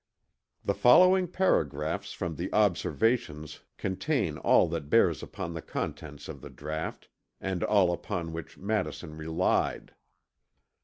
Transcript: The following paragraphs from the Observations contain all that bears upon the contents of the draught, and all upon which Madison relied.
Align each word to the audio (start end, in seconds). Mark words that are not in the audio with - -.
The 0.65 0.73
following 0.73 1.27
paragraphs 1.27 2.11
from 2.11 2.33
the 2.33 2.51
Observations 2.53 3.59
contain 3.77 4.39
all 4.39 4.67
that 4.69 4.89
bears 4.89 5.21
upon 5.21 5.53
the 5.53 5.61
contents 5.61 6.27
of 6.27 6.41
the 6.41 6.49
draught, 6.49 7.07
and 7.39 7.63
all 7.63 7.93
upon 7.93 8.33
which 8.33 8.57
Madison 8.57 9.15
relied. 9.15 9.93